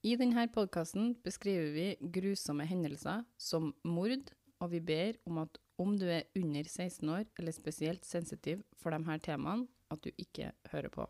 [0.00, 4.30] I denne podkasten beskriver vi grusomme hendelser som mord,
[4.60, 8.92] og vi ber om at om du er under 16 år eller spesielt sensitiv for
[8.92, 11.04] de her temaene, at du ikke hører på.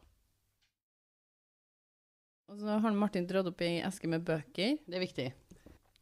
[2.50, 5.28] Og så har Martin dratt opp ei eske med bøker, Det er viktig.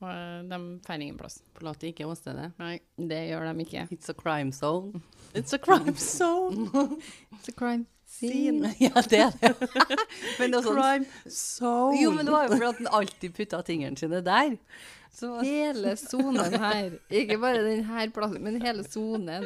[0.00, 1.43] og de får ingen plass.
[1.52, 2.52] Forlater ikke åstedet.
[2.59, 3.89] Nei, det gjør de ikke.
[3.93, 5.02] It's a crime zone.
[5.34, 6.70] It's a crime zone.
[7.36, 8.70] It's a crime Scene.
[8.80, 9.50] Ja, det er det.
[10.40, 11.98] Men det sånn Crime zone.
[12.02, 14.57] Jo, men det var jo fordi han alltid putta tingene sine der.
[15.18, 16.96] Så Hele sonen her.
[17.11, 19.44] Ikke bare denne plassen, men hele sonen.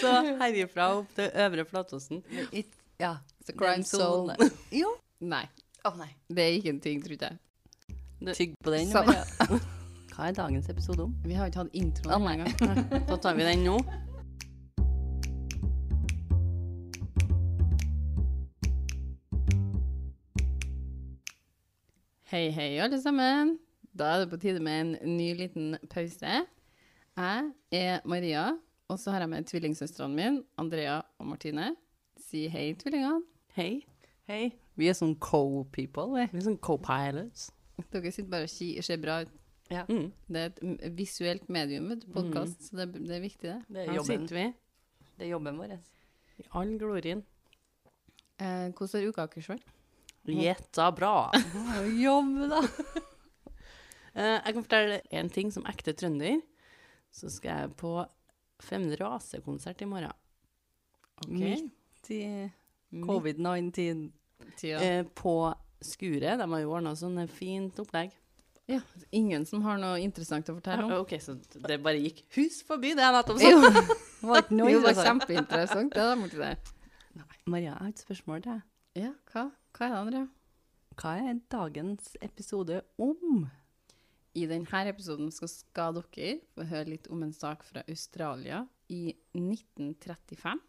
[0.00, 2.22] Så herifra opp til Øvre Flatåsen.
[3.00, 3.16] Ja.
[3.46, 4.36] Så crime zone.
[4.74, 4.94] Jo.
[5.20, 5.44] Nei,
[5.84, 6.10] Oh, nei.
[6.28, 7.38] det er ikke en ting, trodde jeg.
[8.36, 8.90] Tygg på den.
[8.92, 11.14] Hva er dagens episode om?
[11.24, 12.84] Vi har ikke hatt introen engang.
[13.08, 13.78] Da tar vi den nå.
[22.30, 23.56] Hei, hei, alle sammen.
[23.98, 26.34] Da er det på tide med en ny liten pause.
[27.18, 28.44] Jeg er Maria,
[28.88, 31.72] og så har jeg med tvillingsøstrene mine, Andrea og Martine.
[32.22, 33.24] Si hei, tvillingene.
[33.56, 33.80] Hei.
[34.30, 34.44] Hei.
[34.78, 36.28] Vi er sånn co-people, vi.
[36.30, 37.48] Vi er sånn co-pilots.
[37.90, 39.34] Dere sitter bare og ser bra ut.
[39.70, 39.82] Ja.
[39.90, 40.12] Mm.
[40.30, 40.54] Det er
[40.86, 43.58] et visuelt medium, vet du, podkast, så det, det er viktig, det.
[43.66, 44.22] Det er Her jobben.
[44.28, 44.46] sitter vi
[45.18, 45.76] Det er jobben vår.
[46.38, 47.26] i all glorien.
[48.38, 49.66] Eh, hvordan har uka deres vært?
[50.28, 51.30] Gjetta bra.
[52.04, 52.64] Jobb, da.
[54.10, 56.40] Eh, jeg kan fortelle en ting som ekte trønder.
[57.14, 57.92] Så skal jeg på
[58.58, 60.10] Femte Rase-konsert i morgen.
[61.30, 62.24] Midt i
[63.06, 64.00] covid-19.
[64.58, 64.80] Tida.
[64.82, 65.36] Eh, på
[65.78, 66.40] Skuret.
[66.42, 68.10] De har jo ordna sånn fint opplegg.
[68.70, 68.80] Ja,
[69.14, 70.92] ingen som har noe interessant å fortelle om?
[71.02, 71.34] OK, så
[71.66, 73.48] det bare gikk hus forbi det jeg nettopp sa.
[73.50, 78.68] Jo, Det var det var kjempeinteressant, det da, Maria, jeg har et spørsmål til deg.
[79.00, 79.48] Ja, hva?
[79.76, 80.26] Hva er det, Andrea?
[81.00, 83.46] Hva er dagens episode om?
[84.34, 90.60] I denne episoden skal, dere få høre litt om en sak fra Australia i 1935.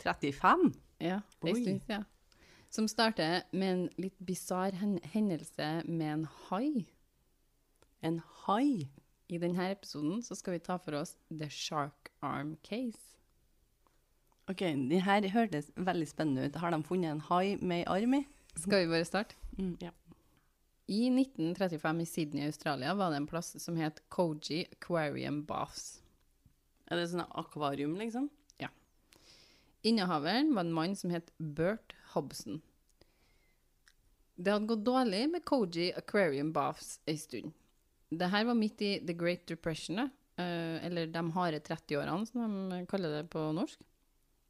[0.00, 0.70] 35?
[1.00, 2.06] Ja, det er stund siden.
[2.70, 4.76] Som starter med en litt bisarr
[5.12, 6.86] hendelse med en hai.
[8.00, 8.88] En hai.
[9.30, 13.19] I denne episoden så skal vi ta for oss The Shark Arm Case.
[14.50, 16.56] Ok, de her hørtes veldig spennende ut.
[16.58, 18.24] Har de funnet en hai med ei arm i?
[18.58, 19.36] Skal vi bare starte?
[19.58, 19.76] Mm.
[19.82, 19.92] Ja.
[20.90, 26.00] I 1935 i Sydney, Australia, var det en plass som het Koji Aquarium Baths.
[26.90, 28.26] Er det sånn akvarium, liksom?
[28.58, 28.72] Ja.
[29.86, 32.58] Innehaveren var en mann som het Bert Hobson.
[34.34, 37.54] Det hadde gått dårlig med Koji Aquarium Baths ei stund.
[38.10, 42.82] Det her var midt i The Great Depression, eh, eller de harde 30-årene, som de
[42.90, 43.78] kaller det på norsk.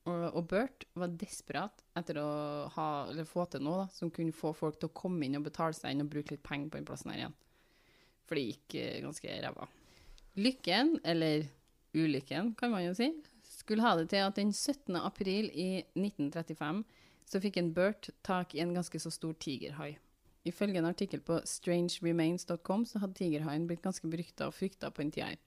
[0.09, 2.28] Og, Bert var desperat etter å
[2.72, 2.87] ha,
[3.28, 5.93] få til noe da, som kunne få folk til å komme inn og betale seg
[5.93, 7.37] inn og bruke litt penger på den plassen her igjen.
[8.25, 9.69] For det gikk eh, ganske ræva.
[10.41, 11.44] Lykken, eller
[11.93, 13.11] ulykken kan man jo si,
[13.44, 14.97] skulle ha det til at den 17.
[14.97, 16.84] april i 1935
[17.31, 19.93] så fikk en Bert tak i en ganske så stor tigerhai.
[20.49, 25.12] Ifølge en artikkel på strangeremains.com så hadde tigerhaien blitt ganske berykta og frykta på en
[25.12, 25.38] tid her.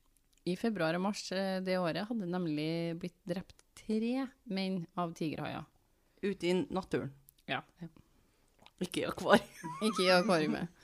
[0.45, 5.65] I februar og mars eh, det året hadde nemlig blitt drept tre menn av tigerhaier.
[6.23, 7.11] Ute i naturen.
[7.49, 7.61] Ja.
[8.83, 9.59] Ikke i akvarium.
[9.87, 10.79] Ikke i akvariet.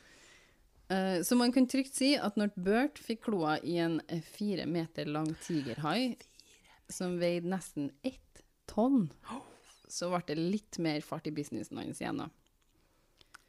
[0.90, 4.66] Uh, så man kan trygt si at når Bert fikk kloa i en eh, fire
[4.66, 6.16] meter lang tigerhai,
[6.90, 9.12] som veide nesten ett tonn,
[9.90, 12.24] så ble det litt mer fart i businessen hans igjen.
[12.24, 12.30] da.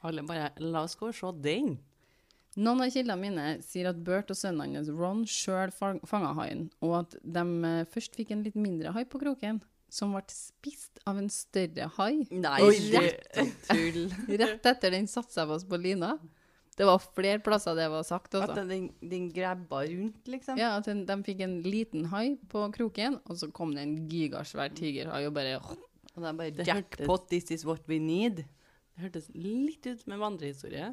[0.04, 1.78] Alle bare La oss gå og se den.
[2.58, 6.96] Noen av kildene mine sier at Bert og sønnen hans Ron sjøl fanga haien, og
[7.04, 11.18] at de eh, først fikk en litt mindre hai på kroken, som ble spist av
[11.18, 13.70] en større hai Nei, Oi, rett
[14.42, 16.16] rett etter den satte seg fast på lina.
[16.78, 18.34] Det var flere plasser det var sagt.
[18.38, 18.62] At Også.
[18.68, 20.56] den, den grabba rundt, liksom.
[20.58, 24.08] Ja, at den- de fikk en liten hai på kroken, og så kom det en
[24.08, 28.44] gigasvær tigerhai og bare Og det er bare Det jackpot, this is what we need.
[28.96, 30.88] Det hørtes litt ut som en vandrehistorie.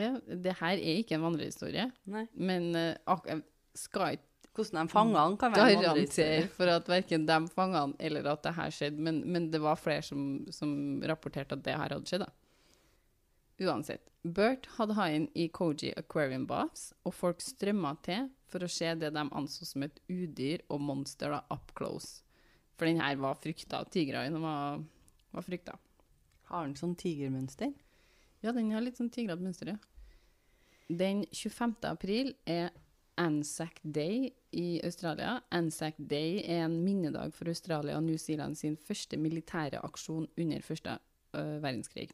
[0.00, 2.24] Ja, det her er ikke en vandrehistorie, Nei.
[2.34, 3.42] men uh, jeg
[3.78, 6.46] skal ikke Hvordan de fanga han, kan være en vandrehistorie.
[6.54, 9.74] for at verken de fanga han eller at det her skjedde, men, men det var
[9.74, 12.22] flere som, som rapporterte at det her hadde skjedd.
[12.22, 12.30] da.
[13.66, 14.12] Uansett.
[14.22, 19.10] Bert hadde haien i Koji Aquarium Baths, og folk strømma til for å se det
[19.14, 22.22] de anså som et udyr og monster da, up close.
[22.78, 23.82] For den her var frykta.
[23.90, 24.80] Tigerhaien var,
[25.34, 25.76] var frykta.
[26.50, 27.74] Har den sånn tigermønster?
[28.44, 29.78] Ja, den har litt sånn tigrete mønster, ja.
[30.92, 31.78] Den 25.
[31.88, 32.74] april er
[33.16, 35.38] Anzac Day i Australia.
[35.54, 40.66] Anzac Day er en minnedag for Australia og New Zealand sin første militære aksjon under
[40.66, 42.10] første uh, verdenskrig.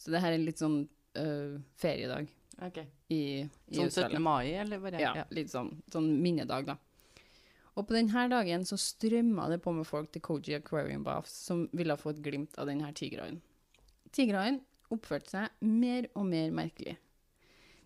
[0.00, 0.86] Så det her er litt sånn
[1.18, 2.30] uh, feriedag
[2.64, 2.80] Ok.
[3.12, 4.16] i, i Sånn 17.
[4.24, 5.02] Mai, eller bare?
[5.04, 6.78] Ja, litt sånn, sånn minnedag, da.
[7.76, 11.66] Og på denne dagen så strømma det på med folk til Koji Aquarium Baths som
[11.76, 13.42] ville få et glimt av denne tigerhaien.
[14.16, 14.62] Tigerhaien
[14.94, 16.96] oppførte seg mer og mer merkelig.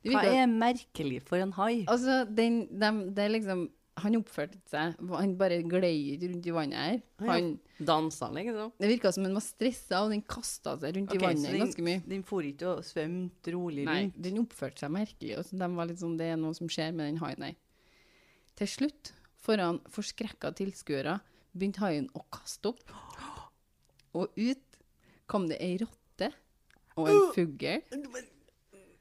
[0.04, 1.86] Det Hva er merkelig for en hai?
[1.88, 3.70] Altså, den, dem- det er liksom
[4.02, 6.98] Han oppførte seg Han bare glei rundt i vannet her.
[7.24, 8.72] Han, Dansa, liksom.
[8.78, 11.62] det virka som han var stressa, og den kasta seg rundt okay, i vannet den,
[11.62, 12.02] ganske mye.
[12.10, 15.38] Den for ikke og svømte rolig Nei, den oppførte seg merkelig.
[15.38, 17.56] Og så de var litt sånn, det er noe som skjer med den haien her.
[18.58, 21.16] Til slutt, foran forskrekka tilskuere,
[21.54, 22.82] begynte haien å kaste opp.
[24.18, 24.80] Og ut
[25.30, 26.03] kom det ei rotte
[26.96, 27.82] og en fugl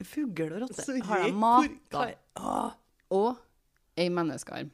[0.04, 0.84] Fugl og rotte.
[1.06, 2.06] Har de mata?
[3.14, 3.36] og
[3.96, 4.72] ei menneskearm.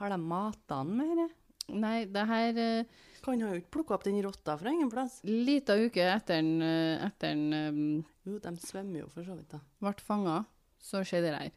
[0.00, 1.38] Har de mata den med dette?
[1.72, 2.84] Nei, det her eh,
[3.22, 5.20] Kan ha jo ikke plukka opp den rotta fra ingen plass.
[5.24, 9.52] Lita uke etter den, eh, etter den eh, Jo, de svømmer jo for så vidt,
[9.54, 9.60] da.
[9.78, 10.40] ble fanga,
[10.82, 11.52] så skjedde det her.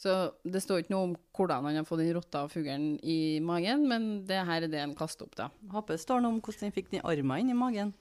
[0.00, 0.14] Så
[0.46, 3.82] det står ikke noe om hvordan han har fått den rotta og fuglen i magen,
[3.90, 5.50] men det her er det han kaster opp, da.
[5.74, 7.92] Håper det står noe om hvordan han fikk den armen inn i magen.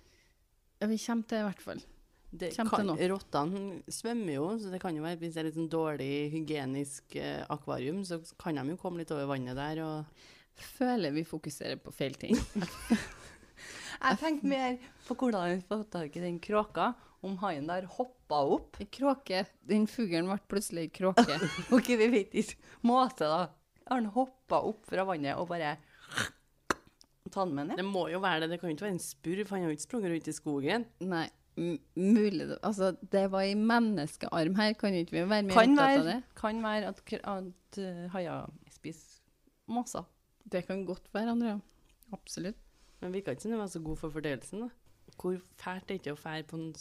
[0.79, 1.81] Ja, vi kommer til i hvert fall.
[2.29, 5.71] Det kan, rottene svømmer jo, så det kan jo være hvis det er litt sånn
[5.71, 10.27] dårlig hygienisk eh, akvarium, så kan de jo komme litt over vannet der og
[10.59, 12.35] Føler vi fokuserer på feil ting.
[13.99, 14.73] Jeg tenkte mer
[15.07, 16.93] på hvordan vi får tak i den kråka,
[17.23, 18.79] om haien der hoppa opp.
[18.91, 19.45] Kråke.
[19.67, 21.39] Den fuglen ble plutselig kråke.
[21.75, 23.41] Ok, vi vet ikke måte, da.
[23.89, 25.77] Har han hoppa opp fra vannet og bare
[27.33, 27.75] ta ja.
[27.79, 29.75] Det må jo være det, det kan jo ikke være en spurv, han har jo
[29.77, 30.85] ikke sprunget rundt i skogen.
[31.01, 31.25] Nei,
[31.57, 35.99] m- mulig Altså, det var i menneskearm her, kan ikke vi være mer Kan opptatt
[35.99, 36.17] av det?
[36.35, 39.19] kan være at, at uh, haier spiser
[39.69, 40.07] måser.
[40.49, 41.59] Det kan godt være, Andrea.
[42.13, 42.57] Absolutt.
[43.01, 44.69] Men virka ikke som det var så god for fordøyelsen, da.
[45.19, 46.73] Hvor fælt er det ikke å fære på en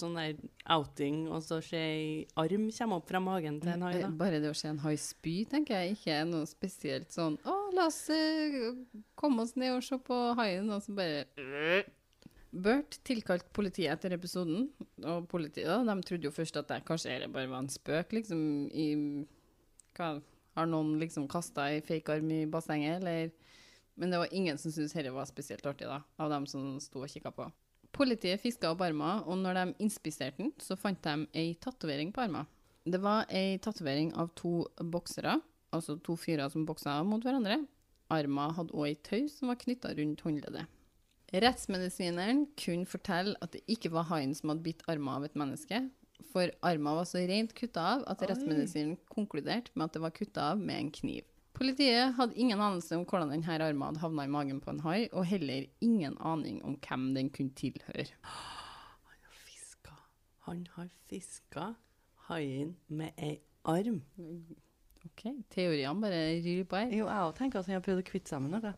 [0.00, 0.36] sånn der
[0.74, 2.06] outing, og så se ei
[2.40, 4.08] arm komme opp fra magen til en hai, da?
[4.08, 7.36] Eh, Bare det å se en hai spy, tenker jeg ikke er noe spesielt sånn
[7.44, 8.72] Å, la oss eh,
[9.14, 11.24] komme oss ned og se på haien, og så bare
[12.54, 14.68] Bert tilkalte politiet etter episoden,
[15.02, 18.12] og politiet da, de trodde jo først at det kanskje det bare var en spøk,
[18.14, 18.86] liksom, i
[19.98, 20.20] hva,
[20.54, 23.32] Har noen liksom kasta ei fake arm i bassenget, eller
[23.98, 27.02] Men det var ingen som syntes dette var spesielt artig, da, av dem som sto
[27.02, 27.44] og kikka på.
[27.94, 32.24] Politiet fiska opp armen, og når de inspiserte den, så fant de ei tatovering på
[32.24, 32.48] armen.
[32.84, 35.38] Det var ei tatovering av to boksere,
[35.72, 37.60] altså to fyrer som boksa mot hverandre.
[38.12, 40.66] Armen hadde òg ei tau som var knytta rundt håndleddet.
[41.34, 45.80] Rettsmedisineren kunne fortelle at det ikke var haien som hadde bitt armen av et menneske,
[46.30, 50.50] for armen var så rent kutta av at rettsmedisineren konkluderte med at det var kutta
[50.52, 51.22] av med en kniv.
[51.54, 55.06] Politiet hadde ingen anelse om hvordan denne armen hadde havna i magen på en hai,
[55.12, 58.08] og heller ingen aning om hvem den kunne tilhøre.
[59.44, 59.94] Fiska.
[60.48, 61.68] Han har fiska
[62.26, 63.36] haien med ei
[63.70, 64.00] arm.
[65.04, 66.90] Ok, teoriene bare ryr på her.
[66.90, 68.74] Jo, jeg òg tenker at han har prøvd å kvitte seg med noe.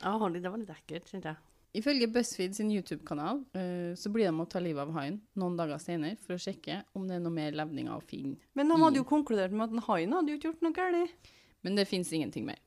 [0.00, 1.42] Ja, det var litt ekkelt, kjente jeg.
[1.76, 5.78] Ifølge BuzzFeed sin YouTube-kanal eh, så blir de å ta livet av haien noen dager
[5.82, 8.38] senere for å sjekke om det er noe mer levninger å finne.
[8.56, 11.34] Men de hadde jo konkludert med at den haien hadde jo ikke gjort noe galt.
[11.66, 12.60] Men det fins ingenting mer.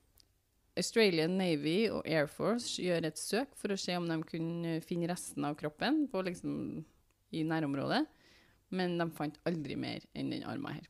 [0.76, 5.08] Australian Navy og Air Force gjør et søk for å se om de kunne finne
[5.08, 6.52] resten av kroppen på liksom,
[7.32, 8.04] i nærområdet,
[8.76, 10.86] men de fant aldri mer enn den armen her.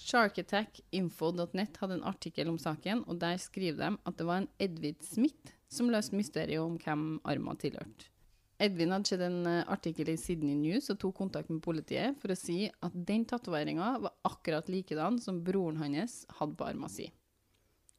[0.00, 5.04] Sharkattackinfo.net hadde en artikkel om saken, og der skriver de at det var en Edvid
[5.04, 8.08] Smith som løste mysteriet om hvem armen tilhørte.
[8.56, 12.32] Edvin hadde sett en eh, artikkel i Sydney News og tok kontakt med politiet for
[12.32, 17.12] å si at den tatoveringa var akkurat likedan som broren hans hadde på armen sin.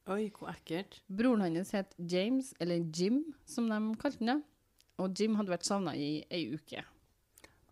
[0.07, 1.01] Oi, hvor ekkelt.
[1.11, 4.37] Broren hans het James, eller Jim, som de kalte han.
[4.37, 4.37] ja.
[4.97, 6.81] Og Jim hadde vært savna i ei uke.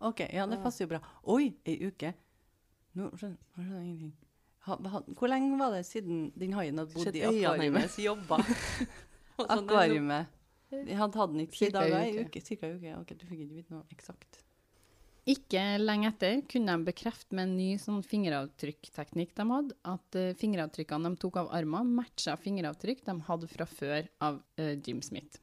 [0.06, 1.00] OK, ja, det passer jo bra.
[1.32, 2.12] Oi, ei uke.
[2.96, 4.12] Nå skjønner nå skjønner jeg ingenting.
[4.66, 7.64] Ha, ha, hvor lenge var det siden den haien hadde bodd i akvariet?
[7.64, 8.38] hennes jobba.
[9.56, 10.06] akvariet.
[10.70, 10.84] det.
[10.86, 12.28] De hadde hatt den i ti dager, ei uke.
[12.28, 12.44] uke.
[12.46, 12.94] Cirka ei uke.
[13.00, 14.42] Ok, du fikk ikke vite noe eksakt.
[15.26, 20.36] Ikke lenge etter kunne de bekrefte med en ny sånn fingeravtrykkteknikk de hadde, at uh,
[20.38, 25.40] fingeravtrykkene de tok av armene, matcha fingeravtrykk de hadde fra før av uh, Jim Smith.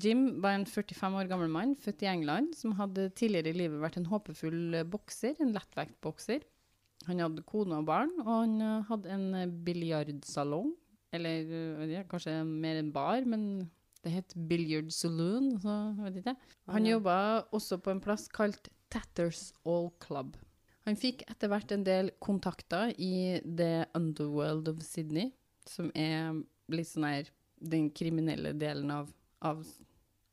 [0.00, 3.82] Jim var en 45 år gammel mann født i England som hadde tidligere i livet
[3.82, 6.44] vært en håpefull eh, bokser, en lettvektbokser.
[7.08, 10.70] Han hadde kone og barn, og han hadde en biljardsalong.
[11.16, 11.50] Eller
[11.90, 13.48] ja, kanskje mer en bar, men
[14.04, 16.36] det het Billiard Saloon, så jeg vet ikke.
[16.72, 16.94] Han ja.
[16.96, 17.16] jobba
[17.56, 20.38] også på en plass kalt Tatters All Club.
[20.88, 25.34] Han fikk etter hvert en del kontakter i The Underworld of Sydney,
[25.68, 26.40] som er
[26.72, 27.30] litt sånn her
[27.60, 29.10] den kriminelle delen av,
[29.44, 29.66] av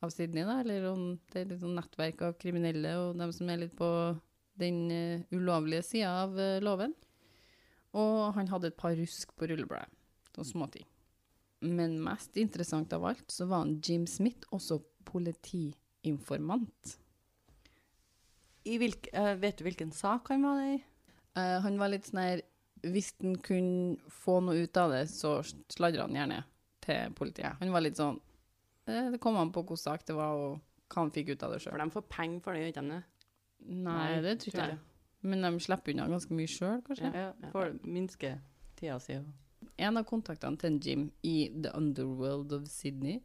[0.05, 3.49] av Sydney, da, eller om det er litt sånn nettverk av kriminelle og dem som
[3.49, 3.89] er litt på
[4.61, 6.93] den uh, ulovlige sida av uh, loven.
[7.97, 9.89] Og han hadde et par rusk på rullebladet,
[10.35, 10.85] sånne småting.
[11.65, 16.97] Men mest interessant av alt så var han Jim Smith også politiinformant.
[18.67, 20.77] I hvilk, uh, vet du hvilken sak han var i?
[21.37, 22.41] Uh, han var litt sånn her
[22.83, 25.39] Hvis han kunne få noe ut av det, så
[25.71, 26.41] sladra han gjerne
[26.83, 27.57] til politiet.
[27.61, 31.05] Han var litt sånn uh, Det kom an på hvilken sak det var, og hva
[31.05, 33.01] han fikk ut av det For de får penger for det, gjør ikke de det?
[33.87, 34.77] Nei, det tror ikke jeg.
[35.27, 37.09] Men de slipper unna ganske mye sjøl, kanskje.
[37.09, 38.35] Ja, for å minske
[38.77, 39.17] tida si.
[39.77, 43.21] En av kontaktene til en Jim i The Underworld of Sydney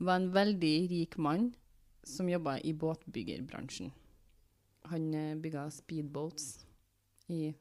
[0.00, 1.50] var en veldig rik mann
[2.06, 3.92] som jobba i båtbyggerbransjen.
[4.90, 6.66] Han eh, bygga speedboats
[7.28, 7.52] i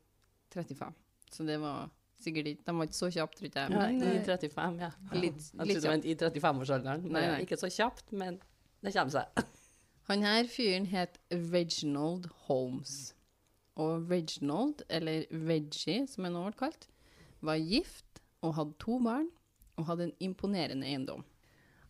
[0.53, 0.93] 35,
[1.31, 3.69] så det var sikkert ikke De var ikke så kjappe, tror jeg.
[3.75, 4.91] Men, I eh, 35, ja.
[5.13, 5.67] litt, ja.
[5.67, 7.07] litt det i 35-årsalderen.
[7.07, 7.39] Nei, nei.
[7.45, 8.39] Ikke så kjapt, men
[8.83, 9.43] det kommer seg.
[10.09, 13.13] Han her fyren het Reginald Holmes.
[13.79, 16.87] Og Reginald, eller Reggie som han nå ble kalt,
[17.45, 18.08] var gift
[18.45, 19.27] og hadde to barn
[19.79, 21.23] og hadde en imponerende eiendom.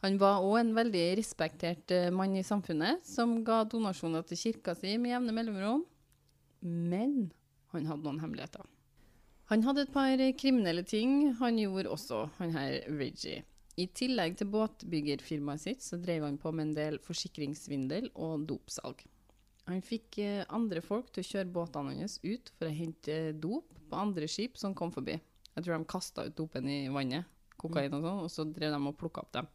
[0.04, 4.76] Han var òg en veldig respektert eh, mann i samfunnet, som ga donasjoner til kirka
[4.78, 5.84] si med jevne mellomrom.
[6.64, 7.32] Men
[7.74, 8.64] han hadde noen hemmeligheter.
[9.52, 13.44] Han hadde et par kriminelle ting han gjorde også, han her Reggie.
[13.80, 19.02] I tillegg til båtbyggerfirmaet sitt, så drev han på med en del forsikringssvindel og dopsalg.
[19.70, 23.36] Han fikk eh, andre folk til å kjøre båtene hans ut for å hente eh,
[23.36, 25.18] dop på andre skip som kom forbi.
[25.60, 27.28] Jeg tror de kasta ut dopen i vannet,
[27.60, 29.50] kokain og sånn, og så drev de og plukka opp dem.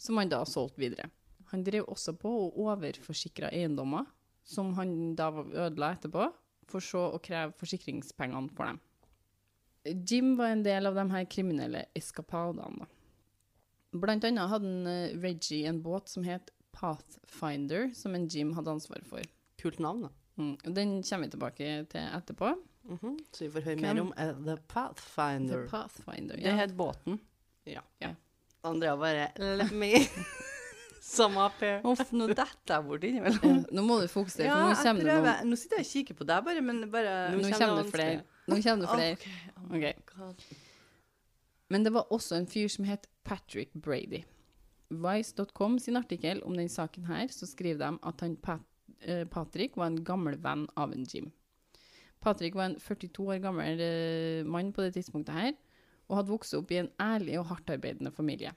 [0.00, 1.06] Som han da solgte videre.
[1.52, 4.08] Han drev også på å overforsikre eiendommer,
[4.42, 6.26] som han da ødela etterpå,
[6.70, 8.80] for så å kreve forsikringspengene for dem.
[10.06, 12.88] Jim var en del av de her kriminelle eskapadene.
[13.94, 18.74] Blant annet hadde en, eh, Reggie en båt som het Pathfinder, som en Jim hadde
[18.74, 19.22] ansvar for.
[19.58, 20.10] Kult navn, da.
[20.38, 20.74] Mm.
[20.74, 22.58] Den kommer vi tilbake til etterpå.
[22.84, 23.18] Mhm.
[23.32, 25.64] Så vi får høre Hvem- mer om uh, The Pathfinder.
[25.64, 26.42] The Pathfinder, ja.
[26.50, 27.18] Det het båten.
[27.64, 27.80] Ja.
[28.00, 28.14] Ja.
[28.62, 29.92] Andrea bare Let me
[31.00, 31.80] som up here.
[31.84, 33.44] Uff, nå detter jeg bort innimellom.
[33.44, 35.50] Ja, Nå må du fokusere, Ja, for nå kommer det noen.
[35.50, 37.94] Nå sitter jeg og kikker på deg bare, men bare nå Nå kommer kommer det
[37.94, 38.24] flere.
[38.50, 39.38] Nå kommer det flere.
[39.70, 39.94] Okay.
[40.20, 40.34] Oh.
[41.70, 44.24] Men det var også en fyr som het Patrick Brady.
[44.90, 48.60] Vice.com sin artikkel om den saken her, så skriver de at han Pat,
[49.02, 51.30] eh, Patrick var en gammel venn av en Jim.
[52.20, 55.54] Patrick var en 42 år gammel eh, mann på det tidspunktet her,
[56.10, 58.52] og hadde vokst opp i en ærlig og hardtarbeidende familie.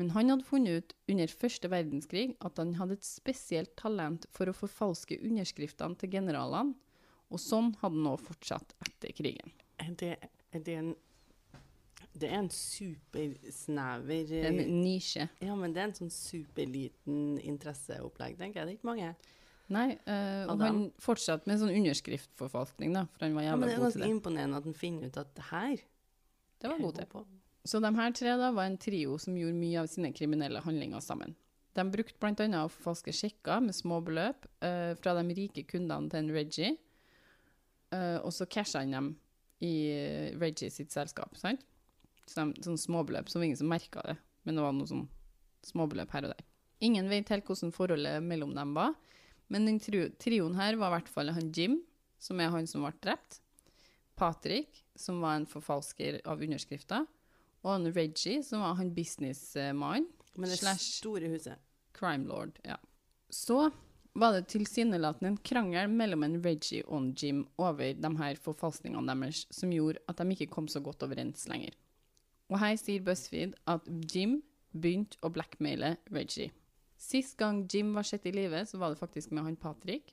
[0.00, 4.48] Men han hadde funnet ut under første verdenskrig at han hadde et spesielt talent for
[4.48, 6.72] å forfalske underskriftene til generalene,
[7.30, 9.52] og sånn hadde han nå fortsatt etter krigen.
[10.00, 10.14] Det,
[10.56, 10.94] det, er en
[12.12, 15.28] Det er en supersnever En nisje.
[15.44, 18.66] Ja, men det er en sånn superliten interesseopplegg, tenker jeg.
[18.66, 19.12] Det er ikke mange.
[19.70, 23.68] Nei, øh, og han fortsatte med sånn underskriftforfalskning, da, for han var Ja, jævla men
[23.68, 24.14] det er god til ganske det.
[24.16, 25.76] imponerende at han finner ut at det her
[26.60, 27.06] Det var er god til.
[27.12, 27.22] på.
[27.70, 31.00] Så de her tre da var en trio som gjorde mye av sine kriminelle handlinger
[31.04, 31.36] sammen.
[31.76, 36.18] De brukte annet å forfalske sjekker med små beløp eh, fra de rike kundene til
[36.18, 36.72] en Reggie,
[37.92, 39.10] eh, og så casha han dem
[39.62, 41.62] i Reggie sitt selskap, sant?
[42.26, 45.06] Så de, sånn småbeløp, så var ingen som merka det, men det var noe sånn
[45.66, 46.44] småbeløp her og der.
[46.80, 48.94] Ingen vet helt hvordan forholdet mellom dem var,
[49.50, 51.80] men den trio, trioen her var i hvert fall han Jim,
[52.22, 53.40] som er han som ble drept,
[54.20, 57.06] Patrick, som var en forfalsker av underskrifter,
[57.64, 61.58] og han Reggie, som var han businessmannen, Men det store huset
[61.96, 62.76] crime lord, ja.
[63.28, 63.70] Så
[64.12, 69.14] var det tilsynelatende en krangel mellom en Reggie og en Jim over de her forfalskningene
[69.14, 71.74] deres, som gjorde at de ikke kom så godt overens lenger.
[72.50, 74.40] Og her sier BuzzFeed at Jim
[74.72, 76.50] begynte å blackmaile Reggie.
[77.00, 80.12] Sist gang Jim var sett i live, så var det faktisk med han Patrick,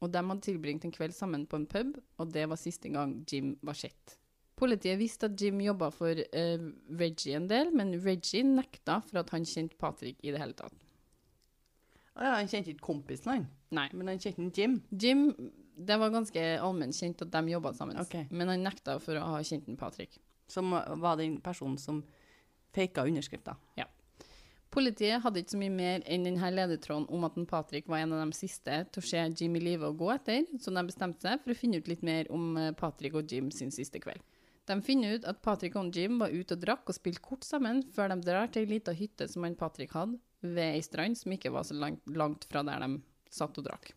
[0.00, 3.18] og de hadde tilbringt en kveld sammen på en pub, og det var siste gang
[3.28, 4.16] Jim var sett.
[4.56, 6.64] Politiet visste at Jim jobba for uh,
[6.98, 10.74] Reggie en del, men Reggie nekta for at han kjente Patrick i det hele tatt.
[12.12, 13.46] Å ja, han kjente ikke kompisen han,
[13.76, 13.88] Nei.
[13.92, 14.80] men han kjente Jim.
[14.90, 15.26] Jim,
[15.76, 18.24] det var ganske allment kjent at de jobba sammen, okay.
[18.32, 20.16] men han nekta for å ha kjent en Patrick.
[20.48, 22.02] Som var den personen som
[22.72, 23.58] faka underskrifta.
[24.72, 28.22] Politiet hadde ikke så mye mer enn denne ledetråden om at Patrick var en av
[28.22, 31.42] de siste til å se Jim i live og gå etter, så de bestemte seg
[31.42, 34.24] for å finne ut litt mer om eh, Patrick og Jim sin siste kveld.
[34.70, 37.82] De finner ut at Patrick og Jim var ute og drakk og spilte kort sammen
[37.92, 41.34] før de drar til ei lita hytte som han Patrick hadde, ved ei strand som
[41.34, 43.02] ikke var så langt, langt fra der de
[43.32, 43.92] satt og drakk.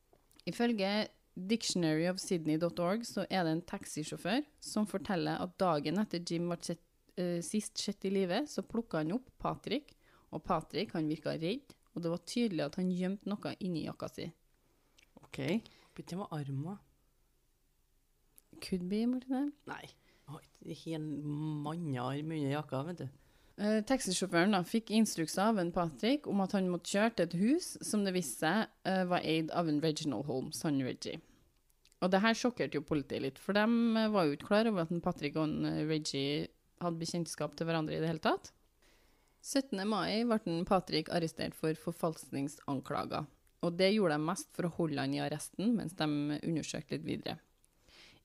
[0.49, 6.83] Ifølge dictionaryofsydney.org så er det en taxisjåfør som forteller at dagen etter Jim ble sett,
[7.19, 9.95] uh, sist sett i live, så plukka han opp Patrick,
[10.35, 14.09] og Patrick han virka redd og det var tydelig at han gjemte noe inni jakka
[14.11, 14.27] si.
[15.23, 15.39] OK.
[15.95, 16.81] Begynte med armer.
[18.63, 19.53] Could be, Martine.
[19.69, 19.85] Nei.
[20.65, 21.07] Ikke en
[21.63, 23.05] mannearm under jakka, vet du.
[23.55, 27.69] Eh, Taxisjåføren fikk instrukser av en Patrick om at han måtte kjøre til et hus
[27.85, 31.21] som det viste seg eh, var eid av en Reginald Holmes, han Reggie.
[32.03, 34.83] Og det her sjokkerte jo politiet litt, for de eh, var jo ikke klar over
[34.83, 36.49] at en Patrick og en eh, Reggie
[36.83, 38.51] hadde bekjentskap til hverandre i det hele tatt.
[39.45, 39.77] 17.
[39.85, 43.27] mai ble Patrick arrestert for forfalskningsanklager,
[43.61, 46.07] og det gjorde de mest for å holde han i arresten mens de
[46.39, 47.35] undersøkte litt videre.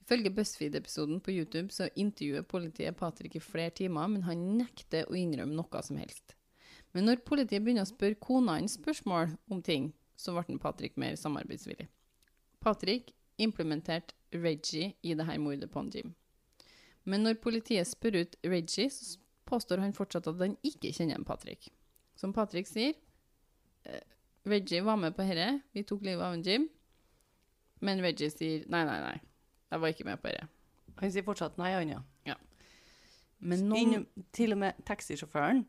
[0.00, 5.18] Ifølge BuzzFeed-episoden på YouTube så intervjuer politiet Patrick i flere timer, men han nekter å
[5.20, 6.32] innrømme noe som helst.
[6.96, 11.20] Men når politiet begynner å spørre kona hans spørsmål om ting, så ble Patrick mer
[11.20, 11.90] samarbeidsvillig.
[12.64, 16.14] Patrick implementerte Reggie i dette mordet på Jim.
[17.04, 21.26] Men når politiet spør ut Reggie, så påstår han fortsatt at han ikke kjenner en
[21.26, 21.68] Patrick.
[22.18, 22.94] Som Patrick sier,
[23.84, 24.00] eh,
[24.48, 26.68] Reggie var med på dette, vi tok livet av en Jim.
[27.80, 29.18] Men Reggie sier nei, nei, nei,
[29.72, 30.48] jeg var ikke med på dette.
[31.00, 31.92] Han sier fortsatt nei, han,
[32.26, 32.36] ja.
[33.40, 34.02] Men noen Inn,
[34.36, 35.62] til og med taxisjåføren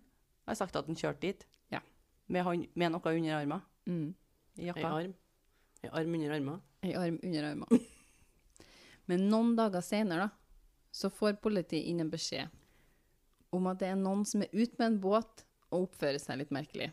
[0.50, 1.46] har sagt at han kjørte dit.
[1.72, 1.80] Ja.
[2.28, 3.62] Med, han, med noe under armen.
[3.88, 4.10] mm,
[4.60, 4.90] I Ei jakka.
[4.98, 5.14] arm.
[5.80, 6.58] Ei arm under armen.
[6.84, 7.86] ei arm under armen.
[9.08, 12.52] Men noen dager senere, da, så får politiet inn en beskjed
[13.56, 16.54] om at det er noen som er ute med en båt og oppfører seg litt
[16.56, 16.92] merkelig.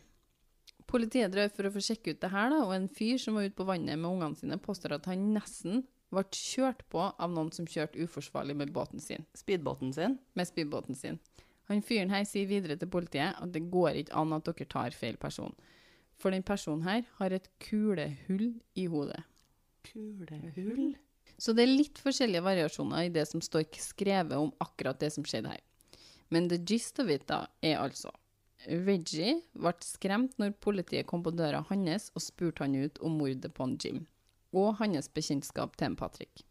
[0.89, 3.45] Politiet drar for å få sjekke ut det her, da, og en fyr som var
[3.45, 7.51] ute på vannet med ungene sine, påstår at han nesten ble kjørt på av noen
[7.53, 9.27] som kjørte uforsvarlig med båten sin.
[9.37, 10.17] Speedbåten sin.
[10.33, 11.19] med speedbåten sin.
[11.69, 14.95] Han fyren her sier videre til politiet at det går ikke an at dere tar
[14.97, 15.53] feil person.
[16.17, 19.21] For den personen her har et kulehull i hodet.
[19.85, 20.95] Kulehull.
[21.37, 25.23] Så det er litt forskjellige variasjoner i det som står skrevet om akkurat det som
[25.23, 25.61] skjedde her.
[26.29, 28.11] Men the gist of it da er altså
[28.67, 33.53] Reggie ble skremt når politiet kom på døra hans og spurte han ut om mordet
[33.55, 34.01] på en Jim,
[34.51, 36.43] og hans bekjentskap til en Patrick.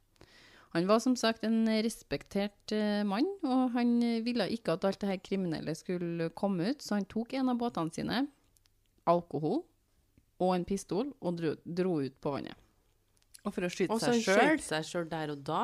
[0.76, 5.08] Han var som sagt en respektert uh, mann, og han ville ikke at alt det
[5.12, 8.22] her kriminelle skulle komme ut, så han tok en av båtene sine,
[9.08, 9.62] alkohol
[10.38, 12.56] og en pistol, og dro, dro ut på vannet.
[13.44, 14.40] Og for å skyte Og så seg han sjøl.
[14.40, 15.62] skjøt seg sjøl der og da.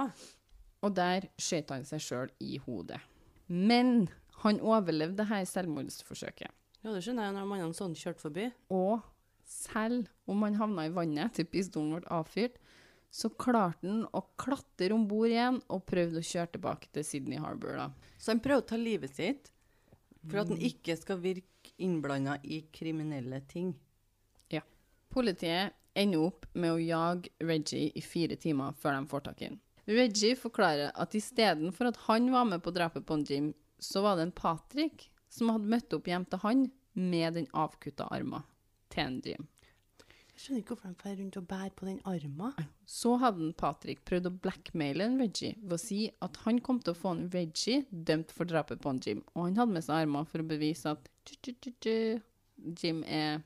[0.84, 3.00] Og der skjøt han seg sjøl i hodet.
[3.46, 4.08] Men
[4.42, 6.52] han overlevde det her selvmordsforsøket.
[6.84, 8.50] Ja, det skjønner jeg når mannene sånn kjørte forbi.
[8.74, 9.04] Og
[9.48, 12.58] selv om han havna i vannet etter pistolen ble avfyrt,
[13.14, 17.38] så klarte han å klatre om bord igjen og prøvde å kjøre tilbake til Sydney
[17.38, 17.76] Harbour.
[17.78, 17.88] da.
[18.18, 19.52] Så han prøver å ta livet sitt
[20.24, 23.72] for at han ikke skal virke innblanda i kriminelle ting.
[24.50, 24.64] Ja.
[25.14, 29.50] Politiet ender opp med å jage Reggie i fire timer før de får tak i
[29.52, 29.60] ham.
[29.84, 34.16] Reggie forklarer at istedenfor at han var med på drapet på en Jim, så var
[34.16, 38.46] det en Patrick som hadde møtt opp hjem til han med den avkutta armen
[38.94, 39.48] til en Jim.
[40.34, 42.70] Jeg skjønner ikke hvorfor han drar rundt og bærer på den armen.
[42.90, 46.80] Så hadde en Patrick prøvd å blackmaile en Reggie ved å si at han kom
[46.82, 49.86] til å få en Reggie dømt for drapet på en Jim, og han hadde med
[49.86, 51.06] seg armer for å bevise at
[52.80, 53.44] Jim er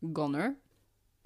[0.00, 0.54] goner.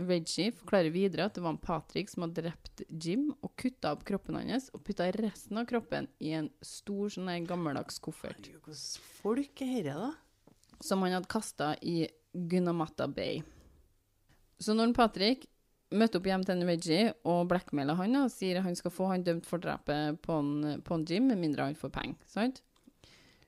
[0.08, 4.04] Reggie forklarer videre at det var en Patrick som hadde drept Jim og kutta opp
[4.08, 8.84] kroppen hans og putta resten av kroppen i en stor sånn gammeldags koffert Hvordan
[9.22, 10.12] folk er dette, da?
[10.82, 13.42] som han hadde kasta i Gunnamatta Bay.
[14.58, 15.46] Så når Patrick
[15.92, 19.24] møtte opp hjem til en Reggie og blackmailer han og sier han skal få han
[19.26, 22.62] dømt for drapet på en, på en Jim, med mindre han får penger, sant?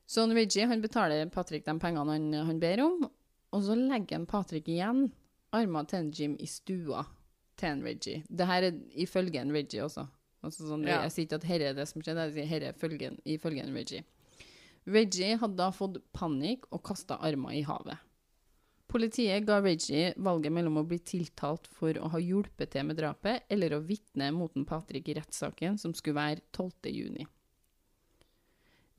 [0.06, 3.06] Så Veggie Reggie han betaler Patrick de pengene han, han ber om,
[3.54, 5.06] og så legger han Patrick igjen
[5.54, 7.04] armene til en Jim i stua
[7.60, 8.22] til en Reggie.
[8.28, 10.06] Det her er ifølge en Reggie også.
[10.44, 11.02] Altså sånn, Ja.
[11.06, 13.62] Jeg sier ikke at herre er det som skjedde, jeg sier herre er følgen, ifølge
[13.64, 14.04] en Reggie.
[14.86, 17.96] Reggie hadde da fått panikk og kasta armer i havet.
[18.94, 23.46] Politiet ga Reggie valget mellom å bli tiltalt for å ha hjulpet til med drapet,
[23.50, 26.92] eller å vitne mot en Patrick i rettssaken, som skulle være 12.
[26.92, 27.24] juni.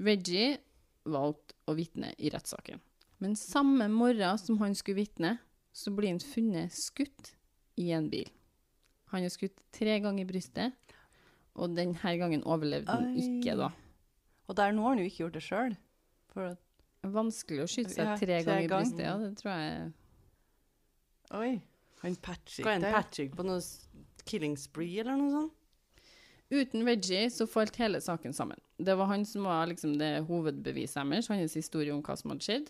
[0.02, 0.58] Reggie
[1.06, 2.82] valgte å vitne i rettssaken.
[3.24, 5.38] Men samme morgen som han skulle vitne,
[5.76, 7.34] så blir han funnet skutt
[7.82, 8.30] i en bil.
[9.12, 10.96] Han er skutt tre ganger i brystet,
[11.56, 13.26] og denne gangen overlevde han Oi.
[13.26, 13.70] ikke, da.
[14.48, 15.76] Og der nå har han jo ikke gjort det sjøl.
[16.36, 16.62] At
[17.16, 19.92] Vanskelig å skyte seg Ja, tre ganger i brystet, ja, det tror jeg
[21.38, 21.52] Oi.
[22.02, 22.88] Han Patrick Skal en.
[22.94, 23.62] Patrick på noe
[24.26, 25.62] killing spree eller noe sånt?
[26.54, 28.60] Uten Reggie så falt hele saken sammen.
[28.78, 32.46] Det var han som var liksom det hovedbeviset deres, hans historie om hva som hadde
[32.46, 32.68] skjedd.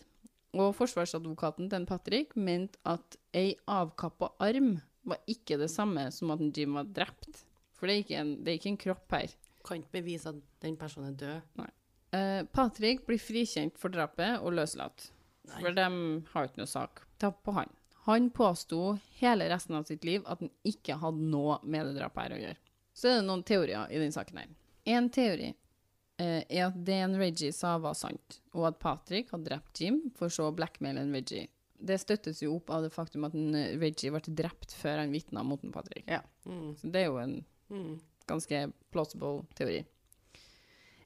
[0.56, 6.42] Og forsvarsadvokaten til Patrick mente at ei avkappa arm var ikke det samme som at
[6.56, 7.44] Jim var drept.
[7.76, 9.34] For det er ikke en, det er ikke en kropp her.
[9.66, 11.66] Kan ikke bevise at den personen er død.
[12.16, 15.10] Eh, Patrick blir frikjent for drapet og løslatt.
[15.50, 15.60] Nei.
[15.60, 15.88] For de
[16.32, 17.70] har ikke noe sak ta på han.
[18.06, 22.22] Han påsto hele resten av sitt liv at han ikke hadde noe med det drapet
[22.22, 22.60] her å gjøre.
[22.96, 24.52] Så er det noen teorier i denne saken her.
[24.86, 25.50] En teori
[26.18, 30.28] er at det en Reggie sa var sant, og at Patrick hadde drept Jim for
[30.32, 31.48] så å blackmaile en Reggie.
[31.78, 35.12] Det støttes jo opp av det faktum at en eh, Reggie ble drept før han
[35.12, 36.06] vitna mot en Patrick.
[36.08, 36.22] Ja.
[36.46, 36.70] Mm.
[36.80, 38.00] Så det er jo en Mm.
[38.28, 39.84] ganske plausible teori.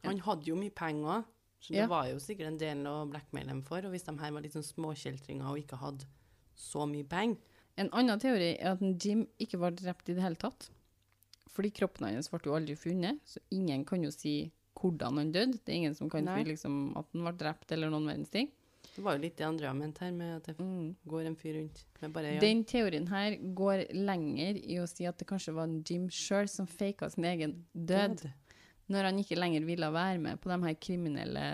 [0.04, 1.24] Han hadde jo mye penger,
[1.60, 1.86] så det Ja.
[1.86, 3.78] var jo sikkert en del å blackmaile dem for.
[3.78, 6.04] Og hvis de her var litt sånn småkjeltringer og ikke hadde
[6.56, 7.36] så mye penger
[7.78, 10.68] En annen teori er at en Jim ikke ble drept i det hele tatt.
[11.48, 15.52] Fordi kroppen hans ble jo aldri funnet, så ingen kan jo si hvordan han døde.
[15.64, 18.50] Det er ingen som kan si liksom at han ble drept eller noen verdens ting.
[18.94, 20.96] Det var jo litt det andre jeg mente her, med at det Mm.
[21.06, 22.40] går en fyr rundt med bare ja.
[22.40, 26.66] Den teorien her går lenger i å si at det kanskje var Jim sjøl som
[26.66, 28.24] faka sin egen død,
[28.90, 31.44] når han ikke lenger ville være med på de her kriminelle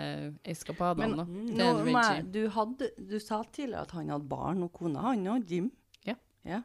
[0.43, 1.27] eskapadene.
[1.27, 2.15] Men Nå, en må Reggie.
[2.15, 5.71] jeg- du, hadde, du sa tidligere at han hadde barn og kone, han og Jim.
[6.05, 6.15] Ja.
[6.43, 6.61] ja.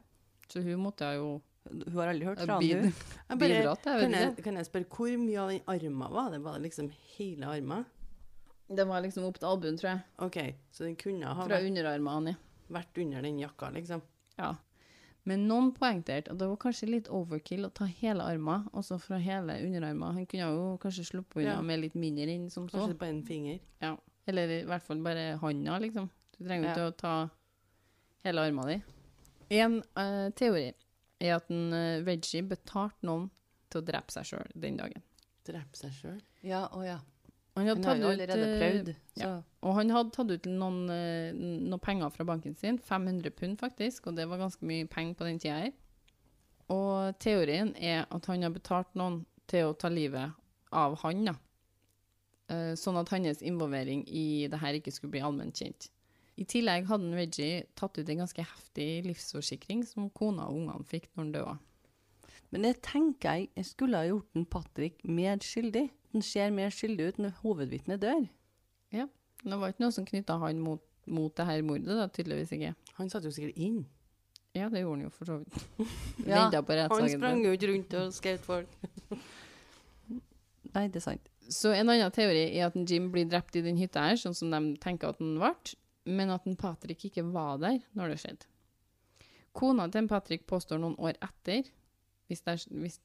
[0.49, 2.67] Så hun måtte jo Hun har aldri hørt fra han, du.
[2.69, 2.93] Jeg
[3.29, 6.41] bare, Bidratt, jeg kan, jeg, kan jeg spørre, hvor mye av den armen var det?
[6.43, 7.85] Var det liksom hele armen?
[8.73, 10.03] Det var liksom opp til albuen, tror jeg.
[10.27, 10.39] OK,
[10.75, 12.35] så den kunne ha Fra vært, underarmene.
[12.35, 12.49] ja.
[12.73, 14.03] vært under den jakka, liksom.
[14.39, 14.55] Ja.
[15.29, 19.21] Men noen poengterte at det var kanskje litt overkill å ta hele armen, også fra
[19.23, 20.17] hele underarmen.
[20.17, 21.61] Han kunne jo kanskje sluppet unna Ja.
[21.63, 22.81] med litt mindre inn som så.
[22.81, 23.61] Kanskje bare en finger.
[23.85, 23.97] Ja.
[24.27, 26.11] Eller i hvert fall bare handa, liksom.
[26.39, 26.75] Du trenger jo Ja.
[26.75, 27.15] ikke å ta
[28.25, 28.83] hele armen din.
[29.51, 30.73] En uh, teori
[31.23, 33.31] er at en, uh, veggie betalte noen
[33.73, 35.05] til å drepe seg sjøl den dagen.
[35.47, 36.21] Drepe seg sjøl.
[36.47, 36.99] Ja, å ja.
[37.55, 38.91] Han hadde Han har jo ut, allerede eh, prøvd.
[39.21, 39.31] Ja.
[39.61, 44.09] Og han hadde tatt ut noen, eh, noen penger fra banken sin, 500 pund faktisk,
[44.09, 45.73] og det var ganske mye penger på den tida her.
[46.73, 50.33] Og teorien er at han har betalt noen til å ta livet
[50.73, 51.37] av han, da.
[52.49, 55.91] Eh, sånn at hans involvering i det her ikke skulle bli allment kjent.
[56.41, 60.89] I tillegg hadde Veggie Reggie tatt ut en ganske heftig livsforsikring som kona og ungene
[60.89, 61.57] fikk når han døde.
[62.53, 65.89] Men det tenker jeg jeg skulle ha gjort en Patrick mer skyldig.
[66.13, 68.27] Han ser mer skyldig ut når hovedvitnet dør.
[68.93, 69.09] Ja,
[69.43, 72.75] Det var ikke noe som knytta han mot, mot det her mordet, da, tydeligvis ikke.
[72.99, 73.83] Han satt jo sikkert inn.
[74.55, 75.57] Ja, det gjorde han jo for så vidt.
[76.29, 76.49] Ja,
[76.93, 78.69] Han sprang jo ikke rundt og skjøt folk.
[80.75, 81.29] Nei, det er sant.
[81.53, 84.53] Så en annen teori er at Jim blir drept i den hytta her, sånn som
[84.53, 85.51] de tenker at han ble,
[86.05, 88.49] men at en Patrick ikke var der når det skjedde.
[89.53, 91.67] Kona til en Patrick påstår noen år etter,
[92.31, 92.99] hvis det, er, hvis,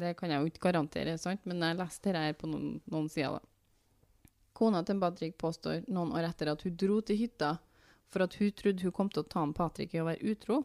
[0.00, 1.44] det kan jeg jo ikke garantere, sant?
[1.46, 3.38] men jeg leste dette her på noen, noen sider.
[3.38, 4.34] Da.
[4.58, 7.54] Kona til en Patrick påstår noen år etter at hun dro til hytta
[8.10, 10.62] for at hun trodde hun kom til å ta en Patrick i å være utro,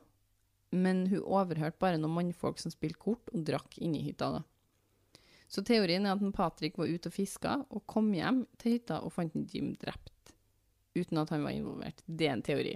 [0.74, 4.32] men hun overhørte bare noen mannfolk som spilte kort og drakk inni hytta.
[4.40, 5.22] da.
[5.52, 9.04] Så teorien er at en Patrick var ute og fiska, og kom hjem til hytta
[9.06, 10.13] og fant en Jim drept.
[10.96, 12.04] Uten at han var involvert.
[12.06, 12.74] Det er en teori.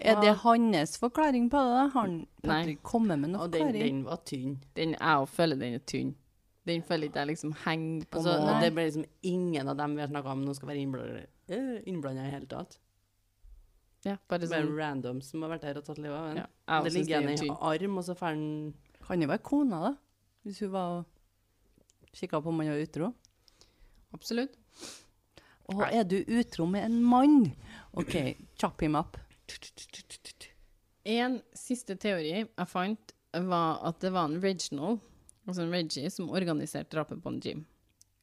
[0.00, 1.74] Er det hans forklaring på det?
[1.76, 1.86] da?
[1.94, 2.16] Han.
[2.42, 3.72] Patrick kommer med noe forklaring?
[3.72, 4.56] den, den var tynn.
[4.76, 6.14] Den jeg føler den er tynn.
[6.66, 8.60] Den føler ikke jeg liksom henger på Altså, noe.
[8.62, 12.24] det ble liksom ingen av dem vi har snakka om nå skal være innblanda i
[12.24, 12.78] det hele tatt.
[14.06, 14.54] Ja, bare sånn.
[14.54, 16.40] bare random som har vært her og tatt livet av en.
[16.42, 19.92] Ja, det ligger igjen en arm, og så får den Kan jo være kona, da.
[20.46, 23.12] Hvis hun var og kikka på om han var utro.
[24.14, 24.54] Absolutt.
[25.70, 27.52] Og er du utro med en mann?
[27.92, 28.16] OK,
[28.58, 29.16] chop him up.
[31.04, 35.00] En siste teori jeg fant, var at det var en Reginald,
[35.46, 37.64] altså en Reggie, som organiserte drapet på en Jim.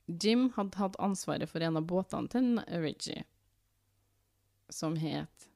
[0.10, 3.23] Jim hadde hatt ansvaret for en av båtene til en Reggie,
[4.69, 5.49] som het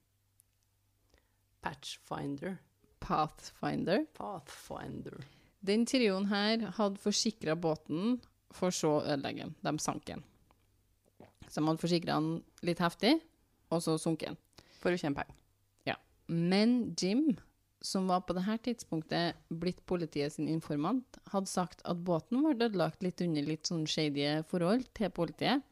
[1.63, 2.57] Patchfinder.
[2.99, 4.05] Pathfinder.
[4.13, 5.23] Pathfinder.
[5.63, 8.17] Den trioen her hadde forsikra båten,
[8.53, 9.55] for så å ødelegge den.
[9.63, 10.25] De sank den.
[11.53, 13.17] De hadde forsikra den litt heftig,
[13.69, 14.67] og så sunket den.
[14.81, 15.39] For å tjene penger.
[16.27, 17.35] Men Jim,
[17.81, 23.03] som var på dette tidspunktet blitt politiet sin informant, hadde sagt at båten var ødelagt
[23.03, 25.65] litt under litt sånn shady forhold til politiet,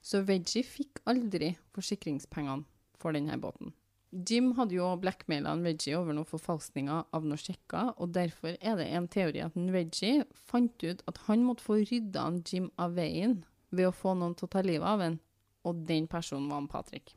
[0.00, 2.64] så Reggie fikk aldri forsikringspengene
[3.00, 3.74] for denne båten.
[4.10, 8.88] Jim hadde jo blackmaila Reggie over noen forfalskninger av noen sjekker, og derfor er det
[8.96, 13.42] en teori at en Reggie fant ut at han måtte få rydda Jim av veien
[13.70, 15.18] ved å få noen til å ta livet av en,
[15.66, 17.14] og den personen var en Patrick.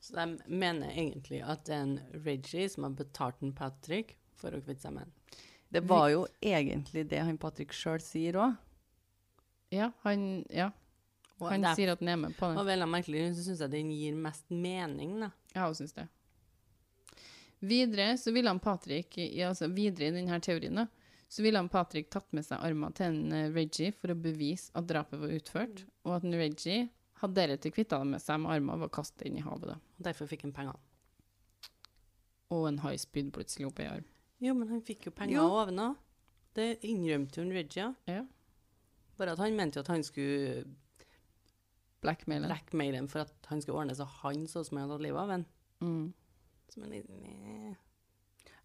[0.00, 4.54] Så de mener egentlig at det er en Reggie som har betalt en Patrick for
[4.54, 5.40] å kvitte seg med den.
[5.76, 8.54] Det var jo egentlig det han Patrick sjøl sier òg.
[9.74, 10.70] Ja, han, ja.
[11.42, 12.68] Han det sier at han er med på Og det.
[12.70, 15.32] veldig merkelig, så syns jeg den gir mest mening, da.
[15.56, 16.06] Ja, hun syns det.
[17.66, 20.86] Videre så ville han Patrick, altså videre i denne teorien, da,
[21.28, 24.70] så ville han Patrick tatt med seg armene til en eh, Reggie for å bevise
[24.78, 26.88] at drapet var utført, og at en Reggie
[27.22, 29.72] hadde deretter kvitta med seg med armene ved å kaste inn i havet.
[29.72, 29.78] da.
[29.98, 30.78] Og derfor fikk han pengene.
[32.54, 34.04] og en high speed plutselig opp i arm.
[34.38, 35.46] Jo, men han fikk jo penger Jo.
[35.50, 35.96] ovenå.
[36.54, 37.88] Det innrømte jo en Reggie.
[38.06, 38.20] Ja.
[39.18, 40.64] Bare at han mente jo at han skulle
[42.04, 42.46] Blackmailen.
[42.48, 45.46] blackmaile for at han skulle ordne så han så som han hadde livet av en.
[45.80, 46.12] Mm.
[46.68, 47.76] Som en liten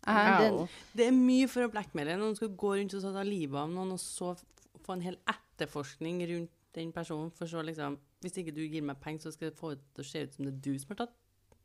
[0.07, 2.17] Den, Det er mye for å blackmaile.
[2.17, 4.33] Noen skal gå rundt og ta livet av noen, og så
[4.81, 7.29] få en hel etterforskning rundt den personen.
[7.37, 10.03] For så liksom Hvis ikke du gir meg penger, så skal det få det til
[10.03, 11.15] å se ut som det er du som har tatt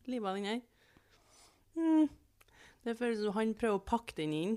[0.08, 0.60] livet av den her.
[1.76, 2.06] Mm.
[2.86, 4.54] Det føles som han prøver å pakke den inn,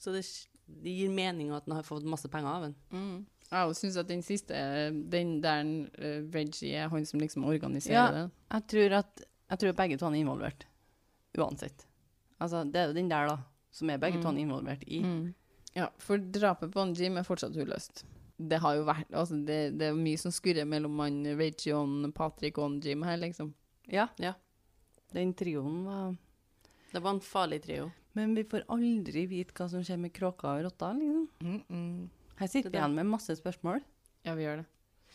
[0.00, 0.24] så det,
[0.66, 2.74] det gir mening at han har fått masse penger av den.
[2.90, 3.20] Mm.
[3.52, 4.58] Jeg syns at den siste,
[5.12, 5.62] den der
[6.00, 8.06] uh, Reggie er han som liksom organiserer Ja.
[8.10, 8.24] det.
[8.56, 10.66] jeg, tror at, jeg tror begge to er involvert.
[11.38, 11.86] Uansett.
[12.44, 13.38] Altså, det er jo den der, da,
[13.74, 14.38] som er begge to Mm.
[14.44, 15.00] involvert i.
[15.02, 15.34] Mm.
[15.74, 18.04] Ja, for drapet på han Jim er fortsatt uløst.
[18.38, 22.12] Det har jo vært Altså, det, det er mye som skurrer mellom han Reggie og
[22.14, 23.52] Patrick og Jim her, liksom.
[23.90, 24.08] Ja.
[24.18, 24.34] Ja.
[25.14, 26.16] Den trioen var
[26.92, 27.90] Det var en farlig trio.
[28.14, 32.08] Men vi får aldri vite hva som skjer med kråka og rotta, liksom.
[32.38, 33.82] Her sitter vi igjen med masse spørsmål.
[34.24, 34.66] Ja, vi gjør det.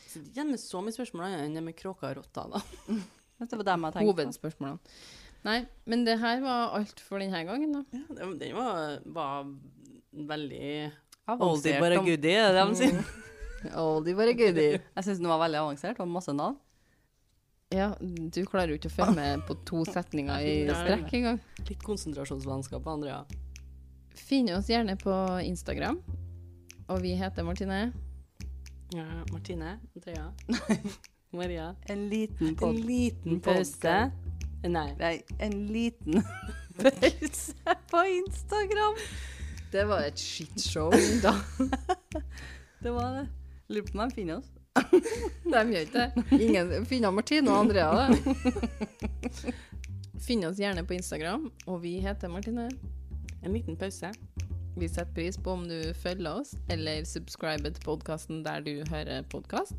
[0.09, 2.61] Så det er med så mye spørsmål enn det med kråka og rotta, da.
[3.39, 4.11] Hvis det var dem jeg tenkte.
[4.11, 4.79] Hovedspørsmålene.
[5.47, 7.83] Nei, men det her var alt for denne gangen, da.
[7.95, 9.45] Ja, den den var, var
[10.11, 10.91] veldig
[11.29, 13.03] Oldie but a goodie, er det de sier.
[13.77, 14.79] Oldie bare goodie.
[14.81, 16.57] Jeg syns den var veldig avansert, og masse navn.
[17.69, 21.37] Ja, du klarer jo ikke å følge med på to setninger i strekk engang.
[21.67, 23.19] Litt konsentrasjonsvennskap, Andrea.
[24.17, 25.13] Finn oss gjerne på
[25.45, 25.99] Instagram.
[26.89, 27.91] Og vi heter Martine.
[28.95, 30.31] Ja, Martine, Andrea,
[31.37, 31.75] Maria.
[31.93, 34.11] En liten En liten pause.
[34.63, 34.95] Nei.
[34.99, 36.23] Nei, en liten
[36.77, 38.95] pause på Instagram.
[39.71, 40.91] Det var et shitshow,
[41.23, 41.35] da.
[42.83, 43.27] Det var det.
[43.69, 44.49] Lurer på om de finner oss.
[45.51, 46.39] De gjør ikke det.
[46.39, 49.53] Ingen finner Martine og Andrea, det.
[50.23, 52.69] Finn oss gjerne på Instagram, og vi heter Martine.
[53.43, 54.13] En liten pause.
[54.79, 59.27] Vi setter pris på om du følger oss, eller subscriber til podkasten der du hører
[59.31, 59.75] podkast.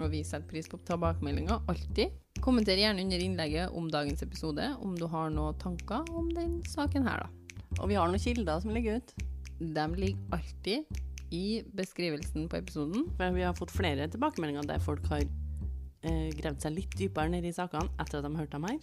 [0.00, 2.12] Og vi setter pris på tilbakemeldinger, alltid.
[2.44, 7.06] Kommenter gjerne under innlegget om dagens episode, om du har noen tanker om den saken
[7.08, 7.62] her, da.
[7.78, 9.14] Og vi har noen kilder som ligger ut.
[9.58, 11.00] De ligger alltid
[11.32, 13.06] i beskrivelsen på episoden.
[13.16, 17.48] For vi har fått flere tilbakemeldinger der folk har eh, gravd seg litt dypere ned
[17.48, 18.78] i sakene etter at de har hørt dem her.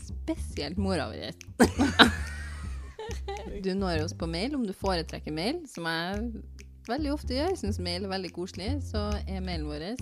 [0.00, 1.36] Spesielt mora vår.
[3.64, 6.42] Du når oss på mail om du foretrekker mail, som jeg
[6.88, 7.52] veldig ofte gjør.
[7.52, 8.70] Jeg syns mail er veldig koselig.
[8.88, 9.92] Så er mailen vår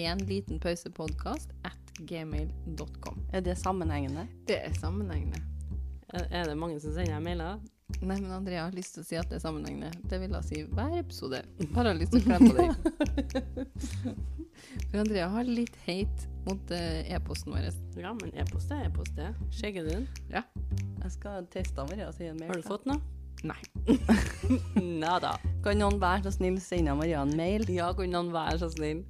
[0.00, 3.20] en liten at gmail.com.
[3.32, 4.26] Er det sammenhengende?
[4.48, 5.42] Det er sammenhengende.
[6.10, 7.60] Er, er det mange som sender mailer?
[8.00, 9.90] Nei, men Andrea har lyst til å si at det er sammenhengende.
[10.08, 11.42] Det vil jeg si hver episode.
[11.74, 14.16] Bare har lyst til å klemme på deg.
[14.90, 17.70] For Andrea har litt hate mot eh, e-posten vår.
[18.00, 19.30] Ja, men e-post er e-post, det.
[19.56, 20.08] Skjegger du den?
[20.30, 22.52] Jeg skal teste Maria og si en mail.
[22.52, 23.00] Har du fått noe?
[23.46, 23.60] Nei.
[25.04, 25.36] Nada.
[25.64, 27.64] Kan noen være så snill sende Maria en mail?
[27.72, 29.04] Ja, kan noen være så snill?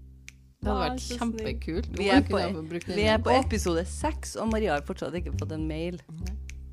[0.61, 1.87] Det hadde vært kjempekult.
[1.99, 5.67] Vi er på- Vi er på episode seks, og Maria har fortsatt ikke fått en
[5.69, 6.01] mail.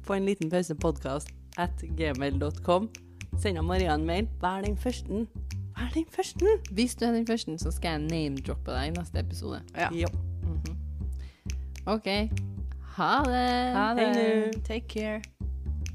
[0.06, 2.89] På en liten pause podcast at gmail.com.
[3.39, 4.28] Send Maria en mail.
[4.41, 5.28] Vær den første.
[5.78, 6.45] Vær den første.
[6.71, 9.62] Hvis du er den første, så skal jeg name-droppe deg i neste episode.
[9.78, 9.89] Ja.
[9.93, 10.08] Ja.
[11.86, 12.08] OK.
[12.97, 13.73] Ha det.
[13.76, 14.15] Ha det.
[14.15, 15.21] Hey, Take care.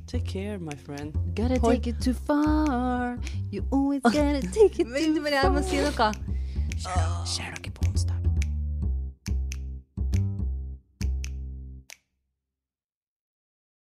[0.07, 1.12] Take care, my friend.
[1.37, 1.74] Gotta Hold.
[1.74, 3.18] take it too far.
[3.52, 5.00] You always gotta take it too far.
[5.00, 6.12] Vent, Maria, jeg må si noe.
[6.83, 8.12] Ser dere på onsdag?